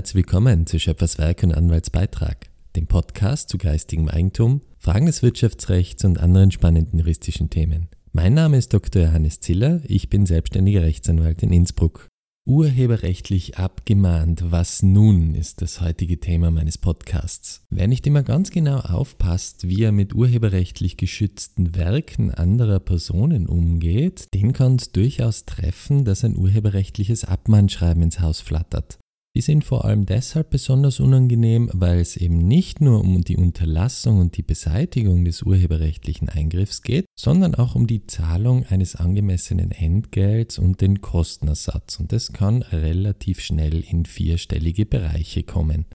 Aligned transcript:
herzlich 0.00 0.24
willkommen 0.24 0.66
zu 0.66 0.80
Schöpfers 0.80 1.18
Werk 1.18 1.42
und 1.42 1.52
Anwaltsbeitrag, 1.52 2.48
dem 2.74 2.86
Podcast 2.86 3.50
zu 3.50 3.58
geistigem 3.58 4.08
Eigentum, 4.08 4.62
Fragen 4.78 5.04
des 5.04 5.22
Wirtschaftsrechts 5.22 6.06
und 6.06 6.18
anderen 6.18 6.50
spannenden 6.50 6.98
juristischen 6.98 7.50
Themen. 7.50 7.90
Mein 8.12 8.32
Name 8.32 8.56
ist 8.56 8.72
Dr. 8.72 9.02
Johannes 9.02 9.40
Ziller, 9.40 9.82
ich 9.84 10.08
bin 10.08 10.24
selbstständiger 10.24 10.80
Rechtsanwalt 10.80 11.42
in 11.42 11.52
Innsbruck. 11.52 12.08
Urheberrechtlich 12.48 13.58
abgemahnt, 13.58 14.42
was 14.50 14.82
nun 14.82 15.34
ist 15.34 15.60
das 15.60 15.82
heutige 15.82 16.18
Thema 16.18 16.50
meines 16.50 16.78
Podcasts. 16.78 17.66
Wer 17.68 17.86
nicht 17.86 18.06
immer 18.06 18.22
ganz 18.22 18.50
genau 18.50 18.78
aufpasst, 18.78 19.68
wie 19.68 19.82
er 19.82 19.92
mit 19.92 20.14
urheberrechtlich 20.14 20.96
geschützten 20.96 21.76
Werken 21.76 22.30
anderer 22.30 22.80
Personen 22.80 23.46
umgeht, 23.46 24.32
den 24.32 24.54
kann 24.54 24.76
es 24.76 24.92
durchaus 24.92 25.44
treffen, 25.44 26.06
dass 26.06 26.24
ein 26.24 26.38
urheberrechtliches 26.38 27.24
Abmahnschreiben 27.24 28.02
ins 28.02 28.20
Haus 28.20 28.40
flattert. 28.40 28.98
Die 29.36 29.42
sind 29.42 29.64
vor 29.64 29.84
allem 29.84 30.06
deshalb 30.06 30.50
besonders 30.50 30.98
unangenehm, 30.98 31.70
weil 31.72 32.00
es 32.00 32.16
eben 32.16 32.38
nicht 32.38 32.80
nur 32.80 33.00
um 33.00 33.22
die 33.22 33.36
Unterlassung 33.36 34.18
und 34.18 34.36
die 34.36 34.42
Beseitigung 34.42 35.24
des 35.24 35.42
urheberrechtlichen 35.42 36.28
Eingriffs 36.28 36.82
geht, 36.82 37.06
sondern 37.16 37.54
auch 37.54 37.76
um 37.76 37.86
die 37.86 38.06
Zahlung 38.06 38.64
eines 38.66 38.96
angemessenen 38.96 39.70
Entgelts 39.70 40.58
und 40.58 40.80
den 40.80 41.00
Kostenersatz. 41.00 42.00
Und 42.00 42.12
das 42.12 42.32
kann 42.32 42.62
relativ 42.62 43.40
schnell 43.40 43.84
in 43.88 44.04
vierstellige 44.04 44.84
Bereiche 44.84 45.44
kommen. 45.44 45.86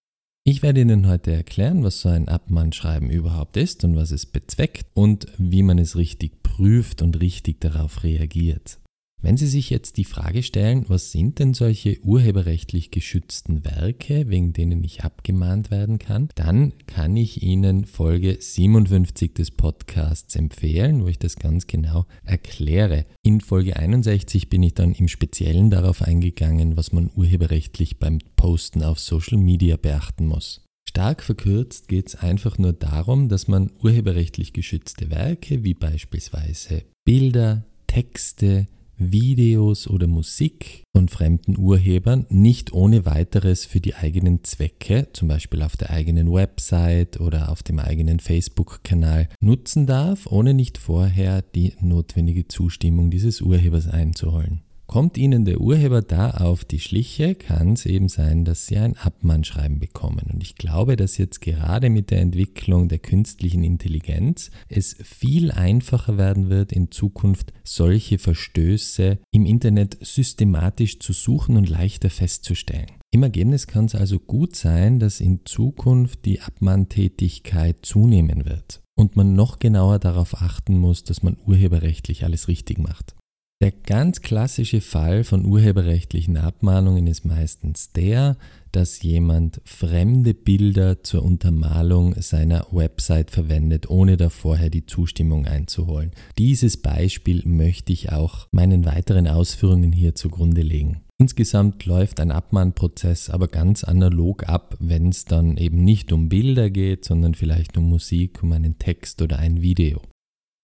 Ich 0.48 0.62
werde 0.62 0.80
Ihnen 0.80 1.06
heute 1.06 1.32
erklären, 1.32 1.82
was 1.82 2.00
so 2.00 2.08
ein 2.08 2.28
Abmahnschreiben 2.28 3.10
überhaupt 3.10 3.58
ist 3.58 3.84
und 3.84 3.96
was 3.96 4.12
es 4.12 4.24
bezweckt 4.24 4.86
und 4.94 5.26
wie 5.36 5.62
man 5.62 5.78
es 5.78 5.96
richtig 5.96 6.42
prüft 6.42 7.02
und 7.02 7.20
richtig 7.20 7.60
darauf 7.60 8.02
reagiert. 8.02 8.78
Wenn 9.26 9.36
Sie 9.36 9.48
sich 9.48 9.70
jetzt 9.70 9.96
die 9.96 10.04
Frage 10.04 10.44
stellen, 10.44 10.84
was 10.86 11.10
sind 11.10 11.40
denn 11.40 11.52
solche 11.52 11.98
urheberrechtlich 12.04 12.92
geschützten 12.92 13.64
Werke, 13.64 14.28
wegen 14.28 14.52
denen 14.52 14.84
ich 14.84 15.02
abgemahnt 15.02 15.72
werden 15.72 15.98
kann, 15.98 16.28
dann 16.36 16.74
kann 16.86 17.16
ich 17.16 17.42
Ihnen 17.42 17.86
Folge 17.86 18.36
57 18.38 19.34
des 19.34 19.50
Podcasts 19.50 20.36
empfehlen, 20.36 21.02
wo 21.02 21.08
ich 21.08 21.18
das 21.18 21.34
ganz 21.34 21.66
genau 21.66 22.06
erkläre. 22.24 23.04
In 23.24 23.40
Folge 23.40 23.74
61 23.74 24.48
bin 24.48 24.62
ich 24.62 24.74
dann 24.74 24.92
im 24.92 25.08
Speziellen 25.08 25.70
darauf 25.70 26.02
eingegangen, 26.02 26.76
was 26.76 26.92
man 26.92 27.10
urheberrechtlich 27.12 27.98
beim 27.98 28.18
Posten 28.36 28.84
auf 28.84 29.00
Social 29.00 29.38
Media 29.38 29.76
beachten 29.76 30.26
muss. 30.26 30.62
Stark 30.88 31.24
verkürzt 31.24 31.88
geht 31.88 32.06
es 32.06 32.14
einfach 32.14 32.58
nur 32.58 32.74
darum, 32.74 33.28
dass 33.28 33.48
man 33.48 33.72
urheberrechtlich 33.82 34.52
geschützte 34.52 35.10
Werke 35.10 35.64
wie 35.64 35.74
beispielsweise 35.74 36.84
Bilder, 37.04 37.64
Texte, 37.88 38.68
Videos 38.98 39.88
oder 39.88 40.06
Musik 40.06 40.84
von 40.94 41.08
fremden 41.08 41.58
Urhebern 41.58 42.26
nicht 42.28 42.72
ohne 42.72 43.04
weiteres 43.06 43.64
für 43.64 43.80
die 43.80 43.94
eigenen 43.94 44.44
Zwecke, 44.44 45.08
zum 45.12 45.28
Beispiel 45.28 45.62
auf 45.62 45.76
der 45.76 45.90
eigenen 45.90 46.32
Website 46.32 47.20
oder 47.20 47.50
auf 47.50 47.62
dem 47.62 47.78
eigenen 47.78 48.20
Facebook-Kanal, 48.20 49.28
nutzen 49.40 49.86
darf, 49.86 50.26
ohne 50.26 50.54
nicht 50.54 50.78
vorher 50.78 51.42
die 51.42 51.74
notwendige 51.80 52.48
Zustimmung 52.48 53.10
dieses 53.10 53.40
Urhebers 53.40 53.88
einzuholen. 53.88 54.65
Kommt 54.96 55.18
Ihnen 55.18 55.44
der 55.44 55.60
Urheber 55.60 56.00
da 56.00 56.30
auf 56.30 56.64
die 56.64 56.80
Schliche, 56.80 57.34
kann 57.34 57.74
es 57.74 57.84
eben 57.84 58.08
sein, 58.08 58.46
dass 58.46 58.66
Sie 58.66 58.78
ein 58.78 58.96
Abmahnschreiben 58.96 59.78
bekommen. 59.78 60.30
Und 60.32 60.42
ich 60.42 60.54
glaube, 60.54 60.96
dass 60.96 61.18
jetzt 61.18 61.42
gerade 61.42 61.90
mit 61.90 62.10
der 62.10 62.22
Entwicklung 62.22 62.88
der 62.88 63.00
künstlichen 63.00 63.62
Intelligenz 63.62 64.50
es 64.70 64.96
viel 65.02 65.50
einfacher 65.50 66.16
werden 66.16 66.48
wird, 66.48 66.72
in 66.72 66.90
Zukunft 66.90 67.52
solche 67.62 68.16
Verstöße 68.16 69.18
im 69.32 69.44
Internet 69.44 69.98
systematisch 70.00 70.98
zu 70.98 71.12
suchen 71.12 71.58
und 71.58 71.68
leichter 71.68 72.08
festzustellen. 72.08 72.92
Im 73.10 73.22
Ergebnis 73.22 73.66
kann 73.66 73.84
es 73.84 73.94
also 73.94 74.18
gut 74.18 74.56
sein, 74.56 74.98
dass 74.98 75.20
in 75.20 75.40
Zukunft 75.44 76.24
die 76.24 76.40
Abmahntätigkeit 76.40 77.84
zunehmen 77.84 78.46
wird 78.46 78.80
und 78.98 79.14
man 79.14 79.34
noch 79.34 79.58
genauer 79.58 79.98
darauf 79.98 80.40
achten 80.40 80.78
muss, 80.78 81.04
dass 81.04 81.22
man 81.22 81.36
urheberrechtlich 81.46 82.24
alles 82.24 82.48
richtig 82.48 82.78
macht. 82.78 83.15
Der 83.62 83.72
ganz 83.72 84.20
klassische 84.20 84.82
Fall 84.82 85.24
von 85.24 85.46
urheberrechtlichen 85.46 86.36
Abmahnungen 86.36 87.06
ist 87.06 87.24
meistens 87.24 87.90
der, 87.90 88.36
dass 88.70 89.00
jemand 89.00 89.62
fremde 89.64 90.34
Bilder 90.34 91.02
zur 91.02 91.22
Untermalung 91.22 92.14
seiner 92.20 92.66
Website 92.70 93.30
verwendet, 93.30 93.88
ohne 93.88 94.18
da 94.18 94.28
vorher 94.28 94.68
die 94.68 94.84
Zustimmung 94.84 95.46
einzuholen. 95.46 96.10
Dieses 96.36 96.76
Beispiel 96.76 97.42
möchte 97.46 97.94
ich 97.94 98.12
auch 98.12 98.46
meinen 98.52 98.84
weiteren 98.84 99.26
Ausführungen 99.26 99.90
hier 99.90 100.14
zugrunde 100.14 100.60
legen. 100.60 101.00
Insgesamt 101.16 101.86
läuft 101.86 102.20
ein 102.20 102.32
Abmahnprozess 102.32 103.30
aber 103.30 103.48
ganz 103.48 103.84
analog 103.84 104.46
ab, 104.46 104.76
wenn 104.80 105.08
es 105.08 105.24
dann 105.24 105.56
eben 105.56 105.82
nicht 105.82 106.12
um 106.12 106.28
Bilder 106.28 106.68
geht, 106.68 107.06
sondern 107.06 107.34
vielleicht 107.34 107.78
um 107.78 107.88
Musik, 107.88 108.42
um 108.42 108.52
einen 108.52 108.78
Text 108.78 109.22
oder 109.22 109.38
ein 109.38 109.62
Video. 109.62 110.02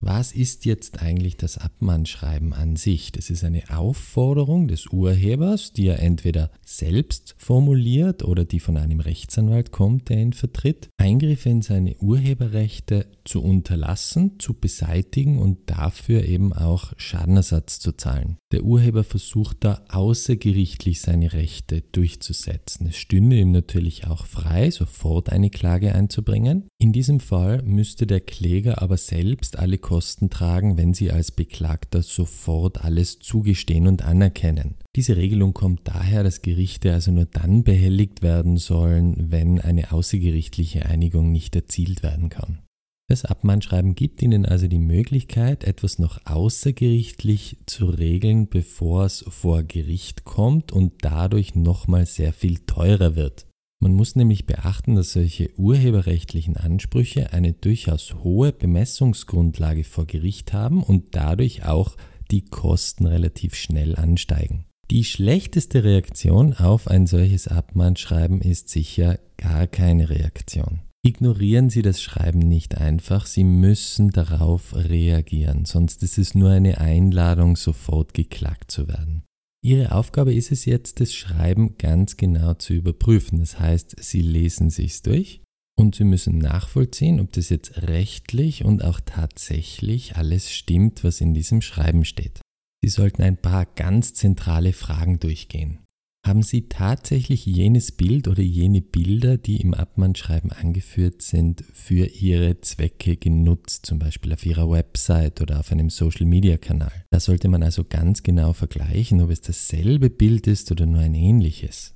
Was 0.04 0.32
ist 0.32 0.64
jetzt 0.64 1.00
eigentlich 1.00 1.36
das 1.36 1.58
Abmahnschreiben 1.58 2.52
an 2.54 2.74
sich? 2.74 3.12
Das 3.12 3.30
ist 3.30 3.44
eine 3.44 3.62
Aufforderung 3.70 4.66
des 4.66 4.88
Urhebers, 4.88 5.72
die 5.72 5.86
er 5.86 6.00
entweder 6.00 6.50
selbst 6.66 7.36
formuliert 7.38 8.24
oder 8.24 8.44
die 8.44 8.58
von 8.58 8.76
einem 8.76 8.98
Rechtsanwalt 8.98 9.70
kommt, 9.70 10.08
der 10.08 10.16
ihn 10.16 10.32
vertritt, 10.32 10.88
Eingriffe 10.96 11.50
in 11.50 11.62
seine 11.62 11.96
Urheberrechte 11.98 13.06
zu 13.24 13.44
unterlassen, 13.44 14.40
zu 14.40 14.54
beseitigen 14.54 15.38
und 15.38 15.70
dafür 15.70 16.24
eben 16.24 16.52
auch 16.52 16.92
Schadenersatz 16.96 17.78
zu 17.78 17.92
zahlen. 17.92 18.38
Der 18.50 18.64
Urheber 18.64 19.04
versucht 19.04 19.58
da 19.60 19.84
außergerichtlich 19.88 21.00
seine 21.00 21.32
Rechte 21.32 21.82
durchzusetzen. 21.92 22.88
Es 22.88 22.96
stünde 22.96 23.38
ihm 23.38 23.52
natürlich 23.52 24.08
auch 24.08 24.26
frei, 24.26 24.72
sofort 24.72 25.30
eine 25.30 25.50
Klage 25.50 25.94
einzubringen. 25.94 26.66
In 26.78 26.92
diesem 26.92 27.20
Fall 27.20 27.62
müsste 27.62 28.08
der 28.08 28.20
Kläger 28.20 28.82
aber 28.82 28.96
selbst 28.96 29.60
alle 29.60 29.78
Kosten 29.78 29.91
tragen, 30.00 30.76
wenn 30.76 30.94
sie 30.94 31.10
als 31.10 31.30
Beklagter 31.30 32.02
sofort 32.02 32.84
alles 32.84 33.18
zugestehen 33.18 33.86
und 33.86 34.02
anerkennen. 34.02 34.76
Diese 34.96 35.16
Regelung 35.16 35.54
kommt 35.54 35.80
daher, 35.84 36.22
dass 36.22 36.42
Gerichte 36.42 36.92
also 36.92 37.12
nur 37.12 37.26
dann 37.26 37.64
behelligt 37.64 38.22
werden 38.22 38.56
sollen, 38.56 39.30
wenn 39.30 39.60
eine 39.60 39.92
außergerichtliche 39.92 40.86
Einigung 40.86 41.32
nicht 41.32 41.56
erzielt 41.56 42.02
werden 42.02 42.28
kann. 42.28 42.60
Das 43.08 43.24
Abmahnschreiben 43.26 43.94
gibt 43.94 44.22
Ihnen 44.22 44.46
also 44.46 44.68
die 44.68 44.78
Möglichkeit, 44.78 45.64
etwas 45.64 45.98
noch 45.98 46.24
außergerichtlich 46.24 47.58
zu 47.66 47.86
regeln, 47.86 48.48
bevor 48.48 49.04
es 49.04 49.24
vor 49.28 49.64
Gericht 49.64 50.24
kommt 50.24 50.72
und 50.72 50.94
dadurch 51.02 51.54
nochmal 51.54 52.06
sehr 52.06 52.32
viel 52.32 52.60
teurer 52.60 53.14
wird. 53.14 53.46
Man 53.82 53.94
muss 53.94 54.14
nämlich 54.14 54.46
beachten, 54.46 54.94
dass 54.94 55.12
solche 55.12 55.50
urheberrechtlichen 55.58 56.56
Ansprüche 56.56 57.32
eine 57.32 57.52
durchaus 57.52 58.14
hohe 58.22 58.52
Bemessungsgrundlage 58.52 59.82
vor 59.82 60.06
Gericht 60.06 60.52
haben 60.52 60.84
und 60.84 61.16
dadurch 61.16 61.64
auch 61.64 61.96
die 62.30 62.44
Kosten 62.44 63.06
relativ 63.06 63.56
schnell 63.56 63.96
ansteigen. 63.96 64.66
Die 64.92 65.02
schlechteste 65.02 65.82
Reaktion 65.82 66.52
auf 66.52 66.86
ein 66.86 67.08
solches 67.08 67.48
Abmahnschreiben 67.48 68.40
ist 68.40 68.68
sicher 68.68 69.18
gar 69.36 69.66
keine 69.66 70.10
Reaktion. 70.10 70.82
Ignorieren 71.04 71.68
Sie 71.68 71.82
das 71.82 72.00
Schreiben 72.00 72.38
nicht 72.38 72.78
einfach, 72.78 73.26
Sie 73.26 73.42
müssen 73.42 74.10
darauf 74.10 74.76
reagieren, 74.76 75.64
sonst 75.64 76.04
ist 76.04 76.18
es 76.18 76.36
nur 76.36 76.50
eine 76.50 76.78
Einladung, 76.78 77.56
sofort 77.56 78.14
geklagt 78.14 78.70
zu 78.70 78.86
werden. 78.86 79.24
Ihre 79.64 79.92
Aufgabe 79.92 80.34
ist 80.34 80.50
es 80.50 80.64
jetzt, 80.64 80.98
das 81.00 81.14
Schreiben 81.14 81.78
ganz 81.78 82.16
genau 82.16 82.54
zu 82.54 82.74
überprüfen. 82.74 83.38
Das 83.38 83.60
heißt, 83.60 83.94
Sie 84.00 84.20
lesen 84.20 84.70
sich's 84.70 85.02
durch 85.02 85.40
und 85.78 85.94
Sie 85.94 86.02
müssen 86.04 86.38
nachvollziehen, 86.38 87.20
ob 87.20 87.32
das 87.32 87.48
jetzt 87.48 87.82
rechtlich 87.82 88.64
und 88.64 88.82
auch 88.82 88.98
tatsächlich 89.00 90.16
alles 90.16 90.50
stimmt, 90.50 91.04
was 91.04 91.20
in 91.20 91.32
diesem 91.32 91.62
Schreiben 91.62 92.04
steht. 92.04 92.40
Sie 92.82 92.90
sollten 92.90 93.22
ein 93.22 93.36
paar 93.36 93.66
ganz 93.66 94.14
zentrale 94.14 94.72
Fragen 94.72 95.20
durchgehen. 95.20 95.78
Haben 96.24 96.44
Sie 96.44 96.68
tatsächlich 96.68 97.46
jenes 97.46 97.90
Bild 97.90 98.28
oder 98.28 98.42
jene 98.42 98.80
Bilder, 98.80 99.38
die 99.38 99.60
im 99.60 99.74
Abmannschreiben 99.74 100.52
angeführt 100.52 101.20
sind, 101.20 101.64
für 101.72 102.06
Ihre 102.06 102.60
Zwecke 102.60 103.16
genutzt, 103.16 103.86
zum 103.86 103.98
Beispiel 103.98 104.32
auf 104.32 104.46
Ihrer 104.46 104.70
Website 104.70 105.40
oder 105.40 105.58
auf 105.58 105.72
einem 105.72 105.90
Social-Media-Kanal? 105.90 106.92
Da 107.10 107.18
sollte 107.18 107.48
man 107.48 107.64
also 107.64 107.82
ganz 107.82 108.22
genau 108.22 108.52
vergleichen, 108.52 109.20
ob 109.20 109.30
es 109.30 109.40
dasselbe 109.40 110.10
Bild 110.10 110.46
ist 110.46 110.70
oder 110.70 110.86
nur 110.86 111.00
ein 111.00 111.14
ähnliches. 111.14 111.94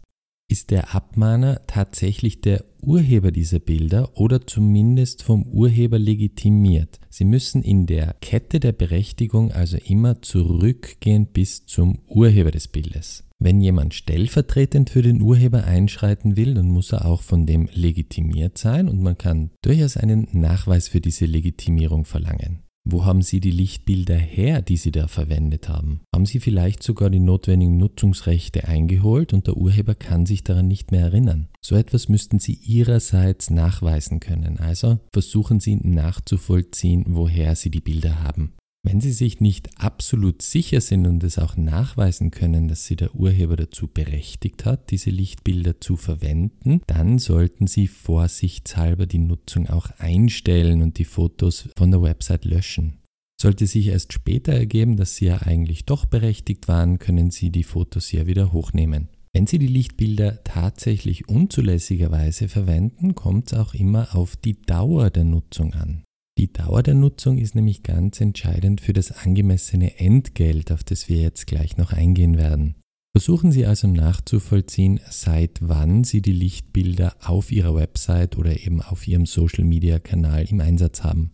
Ist 0.48 0.70
der 0.70 0.94
Abmahner 0.94 1.62
tatsächlich 1.68 2.40
der 2.40 2.64
Urheber 2.80 3.30
dieser 3.30 3.60
Bilder 3.60 4.16
oder 4.16 4.44
zumindest 4.44 5.22
vom 5.22 5.44
Urheber 5.44 6.00
legitimiert? 6.00 7.00
Sie 7.10 7.24
müssen 7.24 7.62
in 7.62 7.86
der 7.86 8.14
Kette 8.20 8.58
der 8.58 8.72
Berechtigung 8.72 9.52
also 9.52 9.76
immer 9.76 10.20
zurückgehen 10.22 11.26
bis 11.26 11.66
zum 11.66 12.00
Urheber 12.06 12.50
des 12.50 12.68
Bildes. 12.68 13.25
Wenn 13.38 13.60
jemand 13.60 13.94
stellvertretend 13.94 14.88
für 14.90 15.02
den 15.02 15.20
Urheber 15.20 15.64
einschreiten 15.64 16.36
will, 16.36 16.54
dann 16.54 16.68
muss 16.68 16.92
er 16.92 17.04
auch 17.04 17.22
von 17.22 17.44
dem 17.44 17.68
legitimiert 17.72 18.56
sein 18.56 18.88
und 18.88 19.02
man 19.02 19.18
kann 19.18 19.50
durchaus 19.62 19.96
einen 19.96 20.26
Nachweis 20.32 20.88
für 20.88 21.00
diese 21.00 21.26
Legitimierung 21.26 22.06
verlangen. 22.06 22.62
Wo 22.88 23.04
haben 23.04 23.20
Sie 23.20 23.40
die 23.40 23.50
Lichtbilder 23.50 24.16
her, 24.16 24.62
die 24.62 24.76
Sie 24.76 24.92
da 24.92 25.08
verwendet 25.08 25.68
haben? 25.68 26.02
Haben 26.14 26.24
Sie 26.24 26.38
vielleicht 26.38 26.84
sogar 26.84 27.10
die 27.10 27.18
notwendigen 27.18 27.76
Nutzungsrechte 27.76 28.68
eingeholt 28.68 29.32
und 29.32 29.48
der 29.48 29.56
Urheber 29.56 29.96
kann 29.96 30.24
sich 30.24 30.44
daran 30.44 30.68
nicht 30.68 30.92
mehr 30.92 31.02
erinnern? 31.02 31.48
So 31.60 31.74
etwas 31.74 32.08
müssten 32.08 32.38
Sie 32.38 32.54
Ihrerseits 32.54 33.50
nachweisen 33.50 34.20
können. 34.20 34.60
Also 34.60 35.00
versuchen 35.12 35.58
Sie 35.58 35.74
nachzuvollziehen, 35.74 37.06
woher 37.08 37.56
Sie 37.56 37.72
die 37.72 37.80
Bilder 37.80 38.22
haben. 38.22 38.52
Wenn 38.88 39.00
Sie 39.00 39.10
sich 39.10 39.40
nicht 39.40 39.80
absolut 39.80 40.42
sicher 40.42 40.80
sind 40.80 41.08
und 41.08 41.24
es 41.24 41.40
auch 41.40 41.56
nachweisen 41.56 42.30
können, 42.30 42.68
dass 42.68 42.84
Sie 42.84 42.94
der 42.94 43.16
Urheber 43.16 43.56
dazu 43.56 43.88
berechtigt 43.88 44.64
hat, 44.64 44.92
diese 44.92 45.10
Lichtbilder 45.10 45.80
zu 45.80 45.96
verwenden, 45.96 46.80
dann 46.86 47.18
sollten 47.18 47.66
Sie 47.66 47.88
vorsichtshalber 47.88 49.06
die 49.06 49.18
Nutzung 49.18 49.68
auch 49.68 49.90
einstellen 49.98 50.82
und 50.82 50.98
die 50.98 51.04
Fotos 51.04 51.68
von 51.76 51.90
der 51.90 52.00
Website 52.00 52.44
löschen. 52.44 52.98
Sollte 53.42 53.66
sich 53.66 53.88
erst 53.88 54.12
später 54.12 54.52
ergeben, 54.52 54.96
dass 54.96 55.16
Sie 55.16 55.26
ja 55.26 55.42
eigentlich 55.42 55.84
doch 55.84 56.04
berechtigt 56.04 56.68
waren, 56.68 57.00
können 57.00 57.32
Sie 57.32 57.50
die 57.50 57.64
Fotos 57.64 58.12
ja 58.12 58.28
wieder 58.28 58.52
hochnehmen. 58.52 59.08
Wenn 59.32 59.48
Sie 59.48 59.58
die 59.58 59.66
Lichtbilder 59.66 60.44
tatsächlich 60.44 61.28
unzulässigerweise 61.28 62.48
verwenden, 62.48 63.16
kommt 63.16 63.50
es 63.50 63.58
auch 63.58 63.74
immer 63.74 64.14
auf 64.14 64.36
die 64.36 64.62
Dauer 64.62 65.10
der 65.10 65.24
Nutzung 65.24 65.74
an. 65.74 66.05
Die 66.38 66.52
Dauer 66.52 66.82
der 66.82 66.94
Nutzung 66.94 67.38
ist 67.38 67.54
nämlich 67.54 67.82
ganz 67.82 68.20
entscheidend 68.20 68.82
für 68.82 68.92
das 68.92 69.10
angemessene 69.10 69.98
Entgelt, 69.98 70.70
auf 70.70 70.84
das 70.84 71.08
wir 71.08 71.16
jetzt 71.16 71.46
gleich 71.46 71.78
noch 71.78 71.92
eingehen 71.92 72.36
werden. 72.36 72.74
Versuchen 73.16 73.50
Sie 73.50 73.64
also 73.64 73.88
nachzuvollziehen, 73.88 75.00
seit 75.08 75.60
wann 75.62 76.04
Sie 76.04 76.20
die 76.20 76.34
Lichtbilder 76.34 77.16
auf 77.24 77.50
Ihrer 77.50 77.74
Website 77.74 78.36
oder 78.36 78.60
eben 78.60 78.82
auf 78.82 79.08
Ihrem 79.08 79.24
Social-Media-Kanal 79.24 80.44
im 80.50 80.60
Einsatz 80.60 81.02
haben. 81.02 81.30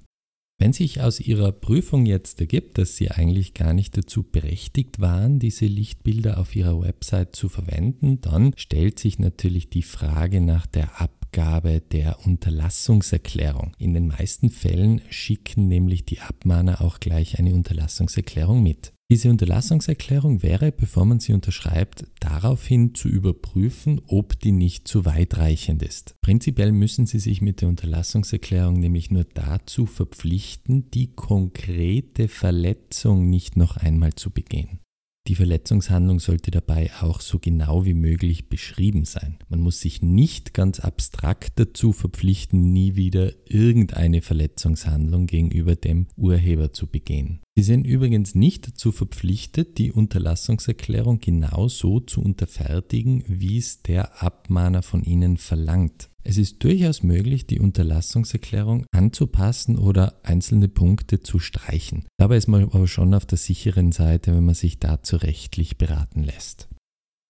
Wenn 0.60 0.72
sich 0.72 1.00
aus 1.00 1.18
Ihrer 1.18 1.50
Prüfung 1.50 2.06
jetzt 2.06 2.40
ergibt, 2.40 2.78
dass 2.78 2.94
Sie 2.94 3.10
eigentlich 3.10 3.54
gar 3.54 3.74
nicht 3.74 3.96
dazu 3.96 4.22
berechtigt 4.22 5.00
waren, 5.00 5.40
diese 5.40 5.66
Lichtbilder 5.66 6.38
auf 6.38 6.54
Ihrer 6.54 6.80
Website 6.80 7.34
zu 7.34 7.48
verwenden, 7.48 8.20
dann 8.20 8.52
stellt 8.56 9.00
sich 9.00 9.18
natürlich 9.18 9.68
die 9.68 9.82
Frage 9.82 10.40
nach 10.40 10.66
der 10.66 11.00
Ab 11.00 11.21
Abgabe 11.32 11.80
der 11.80 12.26
Unterlassungserklärung. 12.26 13.72
In 13.78 13.94
den 13.94 14.08
meisten 14.08 14.50
Fällen 14.50 15.00
schicken 15.08 15.66
nämlich 15.66 16.04
die 16.04 16.20
Abmahner 16.20 16.82
auch 16.82 17.00
gleich 17.00 17.38
eine 17.38 17.54
Unterlassungserklärung 17.54 18.62
mit. 18.62 18.92
Diese 19.10 19.30
Unterlassungserklärung 19.30 20.42
wäre, 20.42 20.72
bevor 20.72 21.06
man 21.06 21.20
sie 21.20 21.32
unterschreibt, 21.32 22.04
daraufhin 22.20 22.94
zu 22.94 23.08
überprüfen, 23.08 24.02
ob 24.08 24.38
die 24.40 24.52
nicht 24.52 24.86
zu 24.86 25.06
weitreichend 25.06 25.82
ist. 25.82 26.16
Prinzipiell 26.20 26.70
müssen 26.70 27.06
Sie 27.06 27.18
sich 27.18 27.40
mit 27.40 27.62
der 27.62 27.68
Unterlassungserklärung 27.68 28.78
nämlich 28.78 29.10
nur 29.10 29.24
dazu 29.24 29.86
verpflichten, 29.86 30.90
die 30.90 31.14
konkrete 31.14 32.28
Verletzung 32.28 33.30
nicht 33.30 33.56
noch 33.56 33.78
einmal 33.78 34.12
zu 34.12 34.30
begehen. 34.30 34.81
Die 35.28 35.36
Verletzungshandlung 35.36 36.18
sollte 36.18 36.50
dabei 36.50 36.90
auch 37.00 37.20
so 37.20 37.38
genau 37.38 37.84
wie 37.84 37.94
möglich 37.94 38.48
beschrieben 38.48 39.04
sein. 39.04 39.38
Man 39.48 39.60
muss 39.60 39.80
sich 39.80 40.02
nicht 40.02 40.52
ganz 40.52 40.80
abstrakt 40.80 41.52
dazu 41.60 41.92
verpflichten, 41.92 42.72
nie 42.72 42.96
wieder 42.96 43.32
irgendeine 43.46 44.20
Verletzungshandlung 44.20 45.26
gegenüber 45.26 45.76
dem 45.76 46.08
Urheber 46.16 46.72
zu 46.72 46.88
begehen. 46.88 47.40
Sie 47.54 47.62
sind 47.62 47.86
übrigens 47.86 48.34
nicht 48.34 48.66
dazu 48.66 48.92
verpflichtet, 48.92 49.76
die 49.76 49.92
Unterlassungserklärung 49.92 51.18
genau 51.20 51.68
so 51.68 52.00
zu 52.00 52.22
unterfertigen, 52.22 53.24
wie 53.26 53.58
es 53.58 53.82
der 53.82 54.22
Abmahner 54.22 54.82
von 54.82 55.04
Ihnen 55.04 55.36
verlangt. 55.36 56.08
Es 56.24 56.38
ist 56.38 56.64
durchaus 56.64 57.02
möglich, 57.02 57.46
die 57.46 57.60
Unterlassungserklärung 57.60 58.86
anzupassen 58.92 59.76
oder 59.76 60.20
einzelne 60.22 60.68
Punkte 60.68 61.20
zu 61.20 61.40
streichen. 61.40 62.06
Dabei 62.16 62.38
ist 62.38 62.48
man 62.48 62.62
aber 62.62 62.86
schon 62.86 63.12
auf 63.12 63.26
der 63.26 63.38
sicheren 63.38 63.92
Seite, 63.92 64.34
wenn 64.34 64.44
man 64.46 64.54
sich 64.54 64.78
dazu 64.78 65.16
rechtlich 65.16 65.76
beraten 65.76 66.22
lässt. 66.22 66.68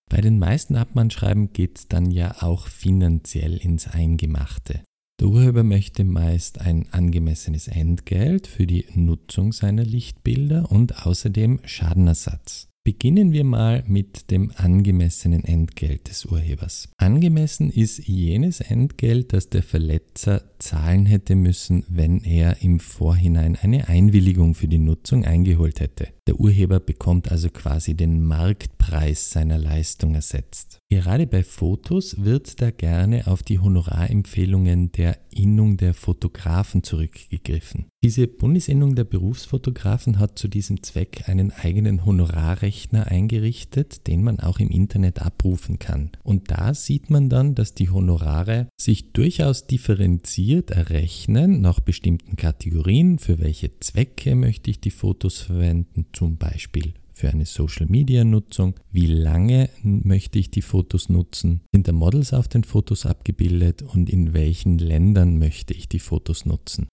Bei 0.08 0.20
den 0.20 0.38
meisten 0.38 0.76
Abmahnschreiben 0.76 1.52
geht 1.54 1.78
es 1.78 1.88
dann 1.88 2.10
ja 2.10 2.42
auch 2.42 2.68
finanziell 2.68 3.56
ins 3.56 3.88
Eingemachte. 3.88 4.84
Der 5.22 5.30
Urheber 5.30 5.62
möchte 5.62 6.02
meist 6.02 6.60
ein 6.60 6.86
angemessenes 6.90 7.68
Entgelt 7.68 8.48
für 8.48 8.66
die 8.66 8.86
Nutzung 8.96 9.52
seiner 9.52 9.84
Lichtbilder 9.84 10.72
und 10.72 11.06
außerdem 11.06 11.60
Schadenersatz. 11.64 12.66
Beginnen 12.82 13.30
wir 13.30 13.44
mal 13.44 13.84
mit 13.86 14.32
dem 14.32 14.50
angemessenen 14.56 15.44
Entgelt 15.44 16.08
des 16.08 16.24
Urhebers. 16.24 16.88
Angemessen 16.96 17.70
ist 17.70 17.98
jenes 17.98 18.60
Entgelt, 18.60 19.32
das 19.32 19.48
der 19.48 19.62
Verletzer 19.62 20.42
zahlen 20.58 21.06
hätte 21.06 21.36
müssen, 21.36 21.84
wenn 21.88 22.24
er 22.24 22.60
im 22.60 22.80
Vorhinein 22.80 23.54
eine 23.54 23.86
Einwilligung 23.86 24.56
für 24.56 24.66
die 24.66 24.78
Nutzung 24.80 25.24
eingeholt 25.24 25.78
hätte. 25.78 26.08
Der 26.28 26.38
Urheber 26.38 26.78
bekommt 26.78 27.32
also 27.32 27.50
quasi 27.50 27.94
den 27.94 28.24
Marktpreis 28.24 29.30
seiner 29.30 29.58
Leistung 29.58 30.14
ersetzt. 30.14 30.78
Gerade 30.88 31.26
bei 31.26 31.42
Fotos 31.42 32.22
wird 32.22 32.60
da 32.60 32.70
gerne 32.70 33.26
auf 33.26 33.42
die 33.42 33.58
Honorarempfehlungen 33.58 34.92
der 34.92 35.18
Innung 35.30 35.78
der 35.78 35.94
Fotografen 35.94 36.82
zurückgegriffen. 36.82 37.86
Diese 38.04 38.26
Bundesinnung 38.26 38.94
der 38.94 39.04
Berufsfotografen 39.04 40.18
hat 40.18 40.38
zu 40.38 40.48
diesem 40.48 40.82
Zweck 40.82 41.28
einen 41.28 41.50
eigenen 41.50 42.04
Honorarrechner 42.04 43.06
eingerichtet, 43.06 44.06
den 44.06 44.22
man 44.22 44.38
auch 44.38 44.58
im 44.58 44.68
Internet 44.68 45.22
abrufen 45.22 45.78
kann. 45.78 46.10
Und 46.22 46.50
da 46.50 46.74
sieht 46.74 47.10
man 47.10 47.30
dann, 47.30 47.54
dass 47.54 47.74
die 47.74 47.90
Honorare 47.90 48.68
sich 48.76 49.12
durchaus 49.12 49.66
differenziert 49.66 50.72
errechnen 50.72 51.60
nach 51.60 51.80
bestimmten 51.80 52.36
Kategorien, 52.36 53.18
für 53.18 53.40
welche 53.40 53.78
Zwecke 53.80 54.34
möchte 54.34 54.70
ich 54.70 54.80
die 54.80 54.90
Fotos 54.90 55.38
verwenden, 55.40 56.06
zum 56.12 56.36
Beispiel 56.36 56.94
für 57.14 57.28
eine 57.28 57.44
Social-Media-Nutzung, 57.44 58.74
wie 58.90 59.06
lange 59.06 59.68
möchte 59.82 60.38
ich 60.38 60.50
die 60.50 60.62
Fotos 60.62 61.08
nutzen, 61.08 61.60
sind 61.72 61.86
da 61.88 61.92
Models 61.92 62.32
auf 62.32 62.48
den 62.48 62.64
Fotos 62.64 63.06
abgebildet 63.06 63.82
und 63.82 64.10
in 64.10 64.32
welchen 64.32 64.78
Ländern 64.78 65.38
möchte 65.38 65.74
ich 65.74 65.88
die 65.88 65.98
Fotos 65.98 66.46
nutzen. 66.46 66.88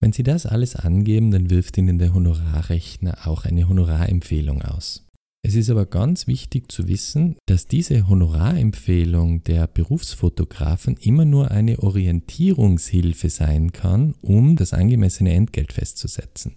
Wenn 0.00 0.12
Sie 0.12 0.24
das 0.24 0.46
alles 0.46 0.76
angeben, 0.76 1.30
dann 1.30 1.48
wirft 1.48 1.78
Ihnen 1.78 1.98
der 1.98 2.12
Honorarrechner 2.12 3.26
auch 3.26 3.44
eine 3.44 3.68
Honorarempfehlung 3.68 4.62
aus. 4.62 5.06
Es 5.44 5.56
ist 5.56 5.70
aber 5.70 5.86
ganz 5.86 6.28
wichtig 6.28 6.70
zu 6.70 6.86
wissen, 6.86 7.36
dass 7.46 7.66
diese 7.66 8.06
Honorarempfehlung 8.06 9.42
der 9.42 9.66
Berufsfotografen 9.66 10.96
immer 10.96 11.24
nur 11.24 11.50
eine 11.50 11.80
Orientierungshilfe 11.80 13.28
sein 13.28 13.72
kann, 13.72 14.14
um 14.20 14.54
das 14.54 14.72
angemessene 14.72 15.32
Entgelt 15.32 15.72
festzusetzen. 15.72 16.54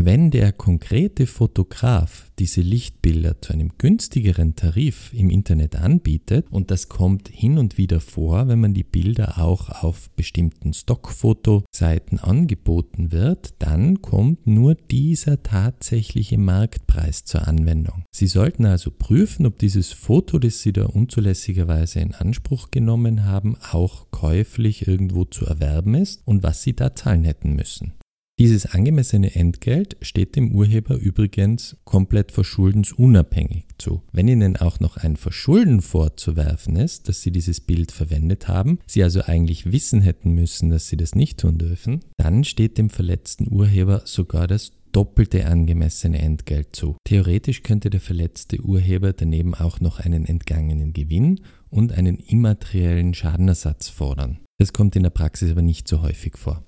Wenn 0.00 0.30
der 0.30 0.52
konkrete 0.52 1.26
Fotograf 1.26 2.30
diese 2.38 2.60
Lichtbilder 2.60 3.42
zu 3.42 3.52
einem 3.52 3.72
günstigeren 3.78 4.54
Tarif 4.54 5.12
im 5.12 5.28
Internet 5.28 5.74
anbietet, 5.74 6.46
und 6.50 6.70
das 6.70 6.88
kommt 6.88 7.28
hin 7.28 7.58
und 7.58 7.78
wieder 7.78 7.98
vor, 7.98 8.46
wenn 8.46 8.60
man 8.60 8.74
die 8.74 8.84
Bilder 8.84 9.38
auch 9.38 9.82
auf 9.82 10.08
bestimmten 10.10 10.72
Stockfotoseiten 10.72 12.20
angeboten 12.20 13.10
wird, 13.10 13.54
dann 13.58 14.00
kommt 14.00 14.46
nur 14.46 14.76
dieser 14.76 15.42
tatsächliche 15.42 16.38
Marktpreis 16.38 17.24
zur 17.24 17.48
Anwendung. 17.48 18.04
Sie 18.12 18.28
sollten 18.28 18.66
also 18.66 18.92
prüfen, 18.92 19.46
ob 19.46 19.58
dieses 19.58 19.90
Foto, 19.90 20.38
das 20.38 20.62
Sie 20.62 20.72
da 20.72 20.84
unzulässigerweise 20.84 21.98
in 21.98 22.14
Anspruch 22.14 22.70
genommen 22.70 23.24
haben, 23.24 23.56
auch 23.72 24.12
käuflich 24.12 24.86
irgendwo 24.86 25.24
zu 25.24 25.44
erwerben 25.44 25.96
ist 25.96 26.22
und 26.24 26.44
was 26.44 26.62
Sie 26.62 26.76
da 26.76 26.94
zahlen 26.94 27.24
hätten 27.24 27.56
müssen. 27.56 27.94
Dieses 28.38 28.66
angemessene 28.66 29.34
Entgelt 29.34 29.96
steht 30.00 30.36
dem 30.36 30.52
Urheber 30.52 30.94
übrigens 30.94 31.76
komplett 31.84 32.30
verschuldensunabhängig 32.30 33.64
zu. 33.78 34.02
Wenn 34.12 34.28
Ihnen 34.28 34.56
auch 34.56 34.78
noch 34.78 34.96
ein 34.96 35.16
Verschulden 35.16 35.82
vorzuwerfen 35.82 36.76
ist, 36.76 37.08
dass 37.08 37.20
Sie 37.20 37.32
dieses 37.32 37.60
Bild 37.60 37.90
verwendet 37.90 38.46
haben, 38.46 38.78
Sie 38.86 39.02
also 39.02 39.22
eigentlich 39.22 39.72
wissen 39.72 40.02
hätten 40.02 40.36
müssen, 40.36 40.70
dass 40.70 40.86
Sie 40.86 40.96
das 40.96 41.16
nicht 41.16 41.40
tun 41.40 41.58
dürfen, 41.58 42.04
dann 42.16 42.44
steht 42.44 42.78
dem 42.78 42.90
verletzten 42.90 43.52
Urheber 43.52 44.02
sogar 44.04 44.46
das 44.46 44.70
doppelte 44.92 45.46
angemessene 45.46 46.20
Entgelt 46.20 46.76
zu. 46.76 46.96
Theoretisch 47.02 47.64
könnte 47.64 47.90
der 47.90 48.00
verletzte 48.00 48.60
Urheber 48.60 49.12
daneben 49.12 49.56
auch 49.56 49.80
noch 49.80 49.98
einen 49.98 50.24
entgangenen 50.24 50.92
Gewinn 50.92 51.40
und 51.70 51.90
einen 51.92 52.18
immateriellen 52.18 53.14
Schadenersatz 53.14 53.88
fordern. 53.88 54.38
Das 54.58 54.72
kommt 54.72 54.94
in 54.94 55.02
der 55.02 55.10
Praxis 55.10 55.50
aber 55.50 55.62
nicht 55.62 55.88
so 55.88 56.02
häufig 56.02 56.38
vor. 56.38 56.64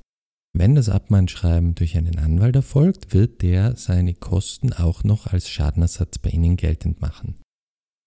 Wenn 0.52 0.74
das 0.74 0.88
Abmahnschreiben 0.88 1.74
durch 1.76 1.96
einen 1.96 2.18
Anwalt 2.18 2.56
erfolgt, 2.56 3.14
wird 3.14 3.42
der 3.42 3.76
seine 3.76 4.14
Kosten 4.14 4.72
auch 4.72 5.04
noch 5.04 5.26
als 5.28 5.48
Schadenersatz 5.48 6.18
bei 6.18 6.30
Ihnen 6.30 6.56
geltend 6.56 7.00
machen. 7.00 7.36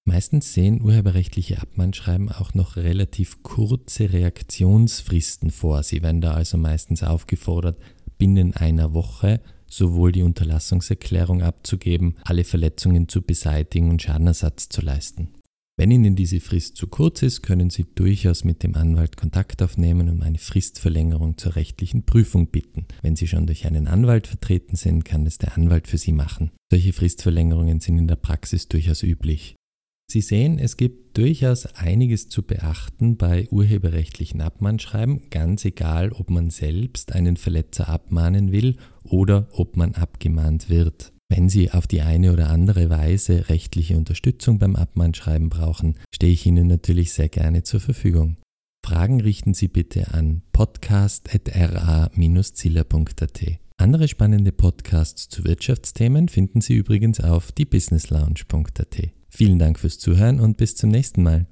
Meistens 0.05 0.53
sehen 0.53 0.81
urheberrechtliche 0.81 1.61
Abmahnschreiben 1.61 2.29
auch 2.29 2.53
noch 2.53 2.75
relativ 2.75 3.41
kurze 3.41 4.11
Reaktionsfristen 4.11 5.49
vor. 5.49 5.83
Sie 5.83 6.03
werden 6.03 6.19
da 6.19 6.33
also 6.33 6.57
meistens 6.57 7.03
aufgefordert, 7.03 7.79
binnen 8.17 8.53
einer 8.53 8.93
Woche 8.93 9.39
sowohl 9.65 10.11
die 10.11 10.23
Unterlassungserklärung 10.23 11.41
abzugeben, 11.41 12.17
alle 12.25 12.43
Verletzungen 12.43 13.07
zu 13.07 13.21
beseitigen 13.21 13.89
und 13.89 14.01
Schadenersatz 14.01 14.67
zu 14.67 14.81
leisten. 14.81 15.29
Wenn 15.75 15.89
Ihnen 15.89 16.15
diese 16.15 16.39
Frist 16.39 16.77
zu 16.77 16.85
kurz 16.85 17.23
ist, 17.23 17.41
können 17.41 17.71
Sie 17.71 17.85
durchaus 17.95 18.43
mit 18.43 18.61
dem 18.61 18.75
Anwalt 18.75 19.17
Kontakt 19.17 19.63
aufnehmen 19.63 20.07
und 20.07 20.21
eine 20.21 20.37
Fristverlängerung 20.37 21.39
zur 21.39 21.55
rechtlichen 21.55 22.03
Prüfung 22.05 22.51
bitten. 22.51 22.85
Wenn 23.01 23.15
Sie 23.15 23.27
schon 23.27 23.47
durch 23.47 23.65
einen 23.65 23.87
Anwalt 23.87 24.27
vertreten 24.27 24.75
sind, 24.75 25.03
kann 25.03 25.25
es 25.25 25.39
der 25.39 25.57
Anwalt 25.57 25.87
für 25.87 25.97
Sie 25.97 26.11
machen. 26.11 26.51
Solche 26.71 26.93
Fristverlängerungen 26.93 27.79
sind 27.79 27.97
in 27.97 28.07
der 28.07 28.17
Praxis 28.17 28.67
durchaus 28.67 29.01
üblich. 29.01 29.55
Sie 30.11 30.21
sehen, 30.21 30.59
es 30.59 30.77
gibt 30.77 31.17
durchaus 31.17 31.65
einiges 31.65 32.29
zu 32.29 32.43
beachten 32.43 33.17
bei 33.17 33.47
urheberrechtlichen 33.49 34.41
Abmahnschreiben, 34.41 35.31
ganz 35.31 35.65
egal, 35.65 36.11
ob 36.11 36.29
man 36.29 36.51
selbst 36.51 37.13
einen 37.13 37.35
Verletzer 37.35 37.89
abmahnen 37.89 38.51
will 38.51 38.77
oder 39.03 39.47
ob 39.53 39.75
man 39.75 39.95
abgemahnt 39.95 40.69
wird. 40.69 41.12
Wenn 41.35 41.49
Sie 41.49 41.71
auf 41.71 41.87
die 41.87 42.01
eine 42.01 42.31
oder 42.31 42.51
andere 42.51 42.91
Weise 42.91 43.49
rechtliche 43.49 43.97
Unterstützung 43.97 44.59
beim 44.59 44.75
Abmahnschreiben 44.75 45.49
brauchen, 45.49 45.95
stehe 46.13 46.31
ich 46.31 46.45
Ihnen 46.45 46.67
natürlich 46.67 47.11
sehr 47.11 47.27
gerne 47.27 47.63
zur 47.63 47.79
Verfügung. 47.79 48.37
Fragen 48.85 49.19
richten 49.19 49.55
Sie 49.55 49.67
bitte 49.67 50.13
an 50.13 50.43
podcast.ra-ziller.at. 50.51 53.41
Andere 53.77 54.07
spannende 54.07 54.51
Podcasts 54.51 55.27
zu 55.27 55.43
Wirtschaftsthemen 55.43 56.29
finden 56.29 56.61
Sie 56.61 56.75
übrigens 56.75 57.19
auf 57.19 57.51
diebusinesslounge.at. 57.51 59.09
Vielen 59.27 59.57
Dank 59.57 59.79
fürs 59.79 59.97
Zuhören 59.97 60.39
und 60.39 60.57
bis 60.57 60.75
zum 60.75 60.91
nächsten 60.91 61.23
Mal. 61.23 61.47